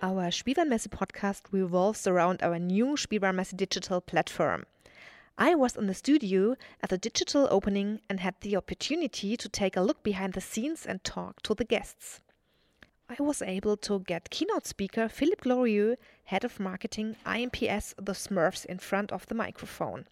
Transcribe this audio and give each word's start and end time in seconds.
Our 0.00 0.30
Spielwarenmesse 0.30 0.86
podcast 0.86 1.42
revolves 1.50 2.06
around 2.06 2.40
our 2.40 2.60
new 2.60 2.94
Spielwarenmesse 2.94 3.56
digital 3.56 4.00
platform. 4.00 4.64
I 5.36 5.56
was 5.56 5.74
in 5.76 5.88
the 5.88 5.94
studio 5.94 6.54
at 6.80 6.90
the 6.90 6.98
digital 6.98 7.48
opening 7.50 8.00
and 8.08 8.20
had 8.20 8.36
the 8.40 8.54
opportunity 8.54 9.36
to 9.36 9.48
take 9.48 9.76
a 9.76 9.80
look 9.80 10.04
behind 10.04 10.34
the 10.34 10.40
scenes 10.40 10.86
and 10.86 11.02
talk 11.02 11.42
to 11.42 11.52
the 11.52 11.64
guests. 11.64 12.20
I 13.08 13.20
was 13.20 13.42
able 13.42 13.76
to 13.78 13.98
get 13.98 14.30
keynote 14.30 14.68
speaker 14.68 15.08
Philippe 15.08 15.42
Glorieux, 15.42 15.96
head 16.26 16.44
of 16.44 16.60
marketing 16.60 17.16
IMPS 17.26 17.94
The 17.96 18.12
Smurfs, 18.12 18.64
in 18.66 18.78
front 18.78 19.10
of 19.10 19.26
the 19.26 19.34
microphone. 19.34 20.06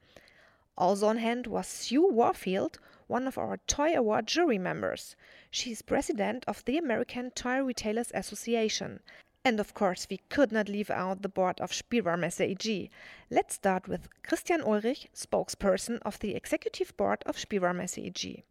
Also 0.77 1.07
on 1.07 1.19
hand 1.19 1.47
was 1.47 1.69
Sue 1.69 2.09
Warfield, 2.09 2.81
one 3.07 3.29
of 3.29 3.39
our 3.39 3.59
Toy 3.69 3.95
Award 3.97 4.27
jury 4.27 4.59
members. 4.59 5.15
She 5.49 5.71
is 5.71 5.83
president 5.83 6.45
of 6.49 6.65
the 6.65 6.77
American 6.77 7.31
Toy 7.31 7.63
Retailers 7.63 8.11
Association. 8.13 8.99
And 9.47 9.61
of 9.61 9.75
course, 9.75 10.09
we 10.11 10.19
could 10.29 10.51
not 10.51 10.69
leave 10.69 10.91
out 10.91 11.23
the 11.23 11.29
board 11.29 11.61
of 11.61 11.71
Spielwarenmesse 11.71 12.41
eG. 12.41 12.91
Let's 13.31 13.55
start 13.55 13.87
with 13.87 14.09
Christian 14.25 14.61
Ulrich, 14.61 15.07
spokesperson 15.15 16.01
of 16.03 16.19
the 16.19 16.35
executive 16.35 16.97
board 16.97 17.23
of 17.27 17.37
Spielwarenmesse 17.37 17.97
eG. 17.97 18.43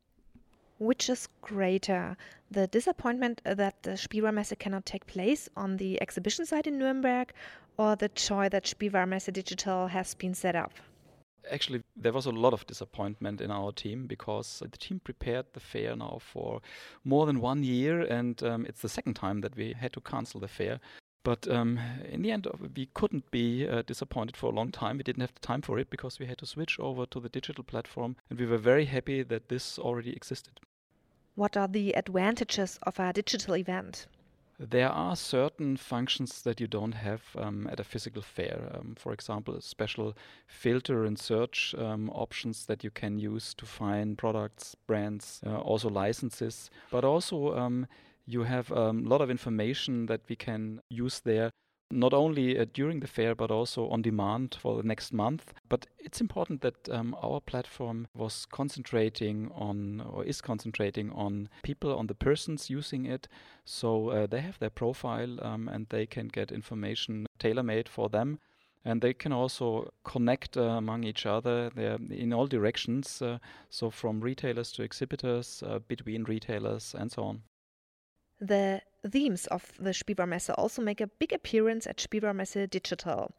Which 0.80 1.10
is 1.10 1.28
greater, 1.42 2.16
the 2.50 2.68
disappointment 2.68 3.42
that 3.44 3.84
the 3.84 3.98
Spielwarenmesse 3.98 4.58
cannot 4.58 4.86
take 4.86 5.06
place 5.06 5.50
on 5.58 5.76
the 5.76 6.02
exhibition 6.02 6.46
site 6.46 6.66
in 6.66 6.78
Nuremberg, 6.78 7.34
or 7.76 7.98
the 7.98 8.08
joy 8.08 8.48
that 8.48 8.64
Spielwarenmesse 8.64 9.34
Digital 9.34 9.88
has 9.88 10.14
been 10.14 10.34
set 10.34 10.56
up? 10.56 10.72
Actually 11.52 11.82
there 11.96 12.14
was 12.14 12.26
a 12.26 12.32
lot 12.32 12.54
of 12.54 12.66
disappointment 12.68 13.42
in 13.42 13.52
our 13.52 13.72
team 13.72 14.08
because 14.08 14.60
the 14.60 14.78
team 14.78 15.00
prepared 15.00 15.46
the 15.54 15.60
fair 15.60 15.96
now 15.96 16.20
for 16.20 16.62
more 17.04 17.26
than 17.26 17.40
one 17.40 17.64
year 17.64 18.02
and 18.02 18.42
um, 18.44 18.66
it's 18.66 18.82
the 18.82 18.90
second 18.90 19.16
time 19.16 19.42
that 19.42 19.56
we 19.56 19.74
had 19.74 19.94
to 19.94 20.02
cancel 20.02 20.40
the 20.40 20.48
fair. 20.48 20.80
But 21.24 21.48
um, 21.48 21.80
in 22.10 22.22
the 22.22 22.32
end 22.32 22.48
we 22.76 22.88
couldn't 22.94 23.32
be 23.32 23.68
uh, 23.68 23.82
disappointed 23.82 24.38
for 24.38 24.52
a 24.52 24.56
long 24.56 24.72
time. 24.72 24.98
We 24.98 25.04
didn't 25.04 25.22
have 25.22 25.34
the 25.34 25.48
time 25.48 25.62
for 25.62 25.80
it 25.80 25.90
because 25.90 26.20
we 26.20 26.28
had 26.28 26.38
to 26.40 26.46
switch 26.46 26.80
over 26.80 27.06
to 27.08 27.20
the 27.20 27.30
digital 27.30 27.64
platform 27.64 28.16
and 28.30 28.40
we 28.40 28.46
were 28.46 28.58
very 28.58 28.86
happy 28.86 29.24
that 29.24 29.50
this 29.50 29.80
already 29.80 30.14
existed. 30.16 30.60
What 31.36 31.58
are 31.58 31.68
the 31.68 31.96
advantages 31.98 32.80
of 32.84 33.00
a 33.00 33.12
digital 33.12 33.58
event 33.58 34.08
there 34.60 34.90
are 34.90 35.16
certain 35.16 35.78
functions 35.78 36.42
that 36.44 36.60
you 36.62 36.68
don't 36.68 36.94
have 36.94 37.22
um, 37.38 37.68
at 37.72 37.80
a 37.80 37.84
physical 37.84 38.22
fair. 38.22 38.72
Um, 38.74 38.96
for 38.98 39.12
example, 39.12 39.60
special 39.62 40.16
filter 40.48 41.06
and 41.06 41.20
search 41.20 41.76
um, 41.78 42.10
options 42.12 42.66
that 42.68 42.84
you 42.84 42.92
can 42.92 43.20
use 43.20 43.54
to 43.56 43.66
find 43.66 44.18
products, 44.18 44.76
brands, 44.88 45.42
uh, 45.46 45.58
also 45.58 45.90
licenses. 45.90 46.70
But 46.92 47.04
also, 47.04 47.58
um, 47.58 47.88
you 48.26 48.44
have 48.44 48.72
a 48.72 48.90
um, 48.90 49.06
lot 49.06 49.22
of 49.22 49.30
information 49.30 50.06
that 50.08 50.22
we 50.30 50.36
can 50.36 50.82
use 50.90 51.20
there 51.20 51.52
not 51.92 52.14
only 52.14 52.58
uh, 52.58 52.66
during 52.74 53.00
the 53.00 53.08
fair 53.08 53.36
but 53.36 53.52
also 53.52 53.88
on 53.90 54.02
demand 54.02 54.58
for 54.60 54.78
the 54.78 54.88
next 54.88 55.14
month. 55.14 55.54
But 55.70 55.88
it's 56.00 56.22
important 56.22 56.62
that 56.62 56.90
um, 56.90 57.16
our 57.22 57.40
platform 57.40 58.08
was 58.14 58.46
concentrating 58.46 59.52
on 59.54 60.02
or 60.02 60.24
is 60.24 60.42
concentrating 60.42 61.12
on 61.12 61.50
people, 61.64 61.96
on 61.96 62.08
the 62.08 62.16
persons 62.16 62.70
using 62.70 63.06
it. 63.06 63.28
So 63.66 64.10
uh, 64.10 64.28
they 64.28 64.42
have 64.42 64.60
their 64.60 64.70
profile 64.70 65.38
um, 65.42 65.68
and 65.68 65.88
they 65.90 66.06
can 66.06 66.28
get 66.28 66.52
information 66.52 67.28
tailor 67.40 67.64
made 67.64 67.90
for 67.90 68.10
them. 68.10 68.40
And 68.88 69.02
they 69.02 69.14
can 69.14 69.34
also 69.34 69.92
connect 70.04 70.58
uh, 70.58 70.62
among 70.62 71.06
each 71.06 71.26
other 71.26 71.72
They're 71.76 71.98
in 72.12 72.32
all 72.34 72.46
directions, 72.46 73.20
uh, 73.20 73.40
so 73.72 73.90
from 73.90 74.22
retailers 74.22 74.72
to 74.74 74.84
exhibitors, 74.84 75.64
uh, 75.66 75.80
between 75.88 76.24
retailers, 76.24 76.94
and 76.94 77.12
so 77.12 77.24
on. 77.24 77.42
The 78.40 78.82
themes 79.10 79.48
of 79.48 79.72
the 79.80 79.92
Spielwarenmesse 79.92 80.54
also 80.58 80.82
make 80.82 81.02
a 81.02 81.08
big 81.08 81.34
appearance 81.34 81.88
at 81.88 81.98
Spielwarenmesse 81.98 82.70
Digital. 82.70 83.32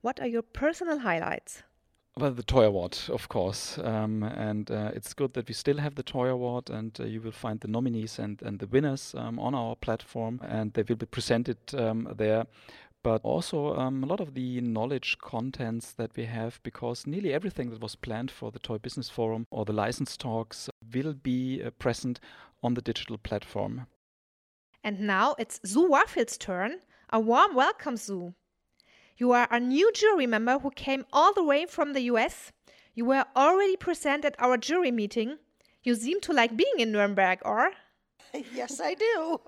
What 0.00 0.20
are 0.20 0.26
your 0.26 0.42
personal 0.42 0.98
highlights? 0.98 1.62
Well, 2.16 2.32
the 2.32 2.42
Toy 2.42 2.64
Award, 2.64 2.98
of 3.10 3.28
course. 3.28 3.78
Um, 3.78 4.24
and 4.24 4.70
uh, 4.70 4.90
it's 4.92 5.14
good 5.14 5.34
that 5.34 5.46
we 5.46 5.54
still 5.54 5.78
have 5.78 5.94
the 5.94 6.02
Toy 6.02 6.28
Award, 6.28 6.68
and 6.68 6.98
uh, 7.00 7.04
you 7.04 7.20
will 7.20 7.32
find 7.32 7.60
the 7.60 7.68
nominees 7.68 8.18
and, 8.18 8.42
and 8.42 8.58
the 8.58 8.66
winners 8.66 9.14
um, 9.16 9.38
on 9.38 9.54
our 9.54 9.76
platform, 9.76 10.40
and 10.42 10.72
they 10.72 10.82
will 10.82 10.96
be 10.96 11.06
presented 11.06 11.58
um, 11.74 12.12
there. 12.16 12.46
But 13.04 13.20
also 13.22 13.76
um, 13.76 14.02
a 14.02 14.06
lot 14.06 14.18
of 14.18 14.34
the 14.34 14.60
knowledge 14.60 15.18
contents 15.18 15.92
that 15.92 16.16
we 16.16 16.24
have, 16.24 16.60
because 16.64 17.06
nearly 17.06 17.32
everything 17.32 17.70
that 17.70 17.80
was 17.80 17.94
planned 17.94 18.32
for 18.32 18.50
the 18.50 18.58
Toy 18.58 18.78
Business 18.78 19.08
Forum 19.08 19.46
or 19.52 19.64
the 19.64 19.72
license 19.72 20.16
talks 20.16 20.68
will 20.92 21.14
be 21.14 21.62
uh, 21.62 21.70
present 21.70 22.18
on 22.64 22.74
the 22.74 22.82
digital 22.82 23.16
platform. 23.16 23.86
And 24.88 25.00
now 25.00 25.34
it's 25.38 25.60
Sue 25.64 25.86
Warfield's 25.86 26.38
turn. 26.38 26.78
A 27.10 27.20
warm 27.20 27.54
welcome, 27.54 27.98
Sue. 27.98 28.32
You 29.18 29.32
are 29.32 29.46
a 29.50 29.60
new 29.60 29.92
jury 29.92 30.26
member 30.26 30.60
who 30.60 30.70
came 30.70 31.04
all 31.12 31.34
the 31.34 31.44
way 31.44 31.66
from 31.66 31.92
the 31.92 32.00
US. 32.12 32.52
You 32.94 33.04
were 33.04 33.26
already 33.36 33.76
present 33.76 34.24
at 34.24 34.34
our 34.38 34.56
jury 34.56 34.90
meeting. 34.90 35.40
You 35.82 35.94
seem 35.94 36.22
to 36.22 36.32
like 36.32 36.56
being 36.56 36.78
in 36.78 36.90
Nuremberg, 36.90 37.40
or? 37.42 37.72
yes, 38.54 38.80
I 38.80 38.94
do. 38.94 39.42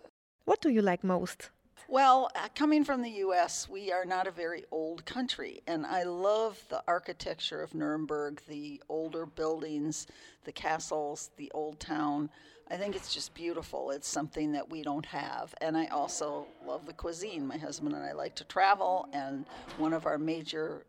What 0.45 0.61
do 0.61 0.69
you 0.69 0.83
like 0.83 1.03
most? 1.03 1.49
Well, 1.89 2.31
uh, 2.37 2.49
coming 2.55 2.85
from 2.85 3.01
the 3.01 3.25
US, 3.25 3.67
we 3.67 3.91
are 3.91 4.05
not 4.05 4.27
a 4.27 4.31
very 4.31 4.67
old 4.71 5.07
country, 5.07 5.63
and 5.67 5.87
I 5.87 6.03
love 6.03 6.63
the 6.69 6.83
architecture 6.87 7.63
of 7.63 7.75
Nuremberg, 7.75 8.43
the 8.47 8.83
older 8.91 9.25
buildings, 9.25 10.07
the 10.45 10.53
castles, 10.53 11.31
the 11.39 11.51
old 11.53 11.81
town. 11.81 12.29
I 12.71 12.77
think 12.77 12.95
it's 12.95 13.13
just 13.13 13.35
beautiful. 13.35 13.91
It's 13.91 14.09
something 14.09 14.53
that 14.53 14.71
we 14.71 14.83
don't 14.83 15.07
have. 15.07 15.53
And 15.61 15.77
I 15.77 15.87
also 15.87 16.47
love 16.65 16.87
the 16.87 16.93
cuisine. 16.93 17.47
My 17.47 17.59
husband 17.59 17.97
and 17.97 18.05
I 18.05 18.13
like 18.13 18.37
to 18.37 18.45
travel, 18.45 19.09
and 19.13 19.45
one 19.77 19.93
of 19.93 20.07
our 20.07 20.19
major 20.19 20.87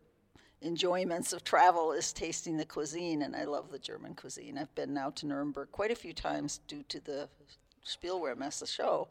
enjoyments 0.62 1.32
of 1.32 1.42
travel 1.42 1.90
is 1.90 2.12
tasting 2.12 2.56
the 2.56 2.64
cuisine, 2.64 3.22
and 3.22 3.34
I 3.34 3.44
love 3.44 3.72
the 3.72 3.80
German 3.80 4.14
cuisine. 4.14 4.58
I've 4.58 4.74
been 4.76 4.94
now 4.94 5.10
to 5.10 5.26
Nuremberg 5.26 5.72
quite 5.72 5.90
a 5.90 5.96
few 5.96 6.12
times 6.12 6.60
due 6.68 6.84
to 6.84 7.00
the 7.00 7.28
Spielwarenmesse 7.84 8.68
show. 8.68 9.08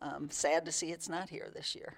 Um, 0.00 0.30
sad 0.30 0.64
to 0.66 0.72
see 0.72 0.92
it's 0.92 1.08
not 1.08 1.28
here 1.28 1.50
this 1.52 1.74
year. 1.74 1.94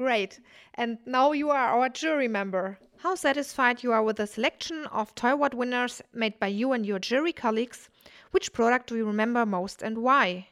Great. 0.00 0.40
And 0.76 0.96
now 1.04 1.32
you 1.32 1.50
are 1.50 1.78
our 1.78 1.90
jury 1.90 2.26
member. 2.26 2.78
How 2.96 3.14
satisfied 3.14 3.82
you 3.82 3.92
are 3.92 4.02
with 4.02 4.16
the 4.16 4.26
selection 4.26 4.86
of 4.86 5.14
Toy 5.14 5.32
Award 5.32 5.52
winners 5.52 6.00
made 6.14 6.40
by 6.40 6.46
you 6.46 6.72
and 6.72 6.86
your 6.86 6.98
jury 6.98 7.34
colleagues? 7.34 7.90
Which 8.30 8.54
product 8.54 8.86
do 8.86 8.96
you 8.96 9.04
remember 9.04 9.44
most 9.44 9.82
and 9.82 9.98
why? 9.98 10.48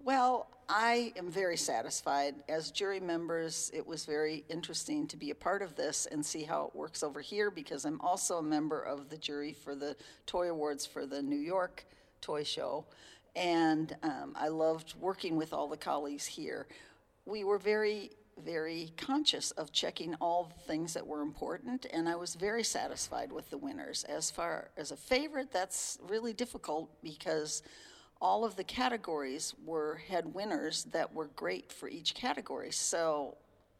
Well, 0.00 0.48
I 0.68 1.12
am 1.16 1.30
very 1.30 1.56
satisfied. 1.56 2.34
As 2.48 2.72
jury 2.72 2.98
members, 2.98 3.70
it 3.72 3.86
was 3.86 4.04
very 4.04 4.44
interesting 4.48 5.06
to 5.06 5.16
be 5.16 5.30
a 5.30 5.34
part 5.36 5.62
of 5.62 5.76
this 5.76 6.06
and 6.06 6.26
see 6.26 6.42
how 6.42 6.64
it 6.64 6.74
works 6.74 7.04
over 7.04 7.20
here 7.20 7.52
because 7.52 7.84
I'm 7.84 8.00
also 8.00 8.38
a 8.38 8.42
member 8.42 8.82
of 8.82 9.10
the 9.10 9.18
jury 9.18 9.52
for 9.52 9.76
the 9.76 9.94
Toy 10.26 10.50
Awards 10.50 10.84
for 10.84 11.06
the 11.06 11.22
New 11.22 11.38
York 11.38 11.84
Toy 12.20 12.42
Show. 12.42 12.84
And 13.36 13.94
um, 14.02 14.34
I 14.34 14.48
loved 14.48 14.94
working 14.98 15.36
with 15.36 15.52
all 15.52 15.68
the 15.68 15.76
colleagues 15.76 16.26
here. 16.26 16.66
We 17.26 17.44
were 17.44 17.58
very 17.58 18.10
very 18.40 18.92
conscious 18.96 19.50
of 19.52 19.72
checking 19.72 20.14
all 20.16 20.52
the 20.54 20.62
things 20.64 20.94
that 20.94 21.06
were 21.06 21.22
important, 21.22 21.86
and 21.92 22.08
I 22.08 22.16
was 22.16 22.34
very 22.34 22.64
satisfied 22.64 23.32
with 23.32 23.50
the 23.50 23.58
winners. 23.58 24.04
As 24.04 24.30
far 24.30 24.70
as 24.76 24.90
a 24.90 24.96
favorite, 24.96 25.52
that's 25.52 25.98
really 26.08 26.32
difficult 26.32 26.90
because 27.02 27.62
all 28.20 28.44
of 28.44 28.56
the 28.56 28.64
categories 28.64 29.54
were 29.64 30.00
had 30.08 30.34
winners 30.34 30.84
that 30.92 31.14
were 31.14 31.28
great 31.36 31.72
for 31.72 31.88
each 31.88 32.14
category. 32.14 32.70
So 32.70 33.36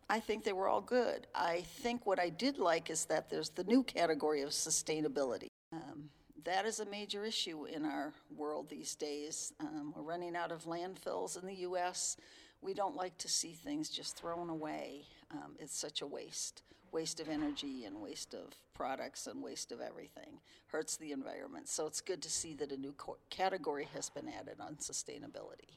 I 0.08 0.20
think 0.20 0.44
they 0.44 0.52
were 0.52 0.68
all 0.68 0.80
good. 0.80 1.26
I 1.34 1.62
think 1.82 2.06
what 2.06 2.18
I 2.18 2.30
did 2.30 2.58
like 2.58 2.90
is 2.90 3.04
that 3.06 3.28
there's 3.28 3.50
the 3.50 3.64
new 3.64 3.82
category 3.82 4.42
of 4.42 4.50
sustainability. 4.50 5.48
Um, 5.72 6.10
that 6.44 6.64
is 6.64 6.80
a 6.80 6.86
major 6.86 7.24
issue 7.24 7.66
in 7.66 7.84
our 7.84 8.14
world 8.34 8.70
these 8.70 8.94
days. 8.94 9.52
Um, 9.60 9.92
we're 9.94 10.02
running 10.02 10.34
out 10.34 10.52
of 10.52 10.64
landfills 10.64 11.40
in 11.40 11.46
the 11.46 11.56
U.S 11.56 12.16
we 12.62 12.74
don't 12.74 12.96
like 12.96 13.16
to 13.18 13.28
see 13.28 13.52
things 13.52 13.88
just 13.88 14.16
thrown 14.16 14.50
away. 14.50 15.06
Um, 15.30 15.54
it's 15.58 15.76
such 15.76 16.02
a 16.02 16.06
waste 16.06 16.62
waste 16.92 17.20
of 17.20 17.28
energy 17.28 17.84
and 17.84 18.00
waste 18.00 18.34
of 18.34 18.56
products 18.74 19.26
and 19.26 19.42
waste 19.42 19.70
of 19.70 19.80
everything. 19.80 20.40
Hurts 20.66 20.96
the 20.96 21.12
environment. 21.12 21.68
So 21.68 21.86
it's 21.86 22.00
good 22.00 22.20
to 22.22 22.30
see 22.30 22.54
that 22.54 22.72
a 22.72 22.76
new 22.76 22.92
co- 22.92 23.18
category 23.30 23.86
has 23.94 24.10
been 24.10 24.28
added 24.28 24.56
on 24.60 24.76
sustainability. 24.76 25.76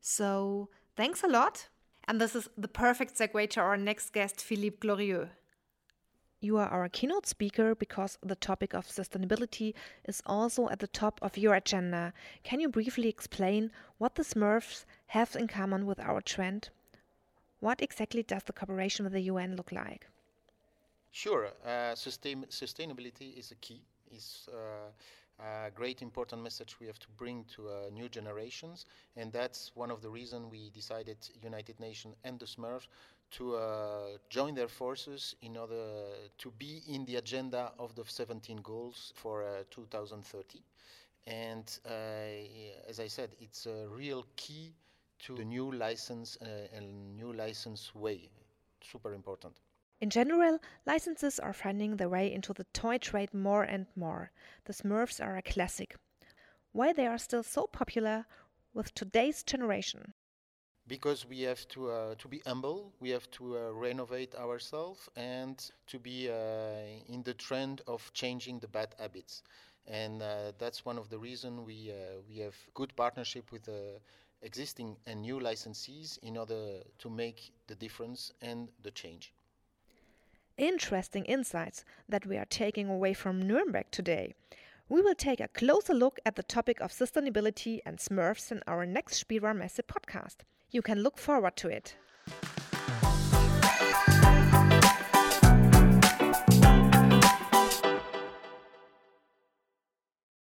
So 0.00 0.68
thanks 0.96 1.22
a 1.22 1.28
lot. 1.28 1.68
And 2.08 2.20
this 2.20 2.34
is 2.34 2.48
the 2.58 2.68
perfect 2.68 3.16
segue 3.16 3.50
to 3.50 3.60
our 3.60 3.76
next 3.76 4.12
guest 4.12 4.42
philippe 4.42 4.78
glorieux 4.86 5.28
you 6.40 6.56
are 6.56 6.68
our 6.68 6.88
keynote 6.88 7.26
speaker 7.26 7.74
because 7.74 8.18
the 8.22 8.34
topic 8.34 8.74
of 8.74 8.86
sustainability 8.86 9.74
is 10.06 10.22
also 10.24 10.68
at 10.68 10.78
the 10.78 10.86
top 10.86 11.18
of 11.22 11.36
your 11.36 11.54
agenda. 11.54 12.12
Can 12.42 12.60
you 12.60 12.68
briefly 12.68 13.08
explain 13.08 13.70
what 13.98 14.14
the 14.14 14.22
Smurfs 14.22 14.84
have 15.08 15.36
in 15.36 15.48
common 15.48 15.86
with 15.86 16.00
our 16.00 16.20
trend? 16.20 16.70
What 17.60 17.82
exactly 17.82 18.22
does 18.22 18.44
the 18.44 18.54
cooperation 18.54 19.04
with 19.04 19.12
the 19.12 19.20
UN 19.22 19.54
look 19.54 19.70
like? 19.70 20.06
Sure. 21.12 21.50
Uh, 21.64 21.94
sustain- 21.94 22.46
sustainability 22.48 23.36
is 23.38 23.50
a 23.50 23.56
key. 23.56 23.82
Is 24.10 24.48
uh, 24.52 24.90
a 25.38 25.70
great 25.70 26.02
important 26.02 26.42
message 26.42 26.80
we 26.80 26.86
have 26.86 26.98
to 26.98 27.08
bring 27.16 27.44
to 27.54 27.68
uh, 27.68 27.90
new 27.92 28.08
generations, 28.08 28.86
and 29.16 29.32
that's 29.32 29.70
one 29.74 29.90
of 29.90 30.02
the 30.02 30.10
reasons 30.10 30.50
we 30.50 30.70
decided 30.70 31.16
United 31.42 31.78
Nations 31.78 32.16
and 32.24 32.38
the 32.38 32.46
Smurfs 32.46 32.88
to 33.32 33.56
uh, 33.56 34.18
join 34.28 34.54
their 34.54 34.68
forces 34.68 35.36
in 35.42 35.56
order 35.56 35.84
to 36.38 36.50
be 36.58 36.82
in 36.88 37.04
the 37.04 37.16
agenda 37.16 37.72
of 37.78 37.94
the 37.94 38.04
17 38.04 38.56
goals 38.62 39.12
for 39.16 39.44
uh, 39.44 39.62
2030. 39.70 40.62
And 41.26 41.78
uh, 41.86 41.90
as 42.88 42.98
I 42.98 43.06
said, 43.06 43.30
it's 43.40 43.66
a 43.66 43.86
real 43.88 44.26
key 44.36 44.72
to 45.20 45.36
the 45.36 45.44
new 45.44 45.70
license 45.70 46.38
uh, 46.40 46.76
and 46.76 47.16
new 47.16 47.32
license 47.32 47.94
way. 47.94 48.30
Super 48.80 49.14
important. 49.14 49.54
In 50.00 50.08
general, 50.08 50.58
licenses 50.86 51.38
are 51.38 51.52
finding 51.52 51.96
their 51.96 52.08
way 52.08 52.32
into 52.32 52.54
the 52.54 52.64
toy 52.72 52.96
trade 52.96 53.34
more 53.34 53.62
and 53.62 53.86
more. 53.94 54.30
The 54.64 54.72
Smurfs 54.72 55.22
are 55.22 55.36
a 55.36 55.42
classic. 55.42 55.96
Why 56.72 56.94
they 56.94 57.06
are 57.06 57.18
still 57.18 57.42
so 57.42 57.66
popular 57.66 58.24
with 58.72 58.94
today's 58.94 59.42
generation? 59.42 60.14
Because 60.90 61.24
we 61.24 61.42
have 61.42 61.68
to 61.68 61.88
uh, 61.88 62.14
to 62.16 62.26
be 62.26 62.42
humble, 62.44 62.92
we 62.98 63.10
have 63.10 63.30
to 63.38 63.44
uh, 63.56 63.60
renovate 63.70 64.34
ourselves, 64.34 65.08
and 65.14 65.56
to 65.86 66.00
be 66.00 66.28
uh, 66.28 67.14
in 67.14 67.22
the 67.22 67.34
trend 67.34 67.80
of 67.86 68.12
changing 68.12 68.58
the 68.58 68.66
bad 68.66 68.96
habits. 68.98 69.44
And 69.86 70.20
uh, 70.20 70.50
that's 70.58 70.84
one 70.84 70.98
of 70.98 71.08
the 71.08 71.16
reasons 71.16 71.60
we 71.64 71.92
uh, 71.92 72.22
we 72.28 72.38
have 72.40 72.56
good 72.74 72.92
partnership 72.96 73.52
with 73.52 73.62
the 73.62 74.00
existing 74.42 74.96
and 75.06 75.22
new 75.22 75.38
licensees 75.38 76.18
in 76.22 76.36
order 76.36 76.82
to 76.98 77.08
make 77.08 77.52
the 77.68 77.76
difference 77.76 78.32
and 78.42 78.68
the 78.82 78.90
change 78.90 79.32
interesting 80.60 81.24
insights 81.24 81.84
that 82.06 82.26
we 82.26 82.36
are 82.36 82.44
taking 82.44 82.88
away 82.88 83.14
from 83.14 83.40
Nuremberg 83.40 83.86
today. 83.90 84.34
We 84.90 85.02
will 85.02 85.14
take 85.14 85.38
a 85.38 85.46
closer 85.46 85.94
look 85.94 86.18
at 86.26 86.34
the 86.34 86.42
topic 86.42 86.80
of 86.80 86.90
sustainability 86.90 87.78
and 87.86 87.98
Smurfs 87.98 88.50
in 88.50 88.60
our 88.66 88.84
next 88.84 89.24
Spielwarenmesse 89.24 89.82
podcast. 89.84 90.38
You 90.72 90.82
can 90.82 90.98
look 91.04 91.16
forward 91.16 91.54
to 91.58 91.68
it. 91.68 91.94